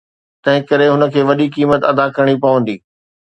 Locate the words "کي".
1.13-1.21